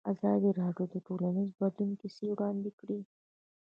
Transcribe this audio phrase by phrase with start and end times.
[0.11, 2.99] ازادي راډیو د ټولنیز بدلون کیسې وړاندې کړي.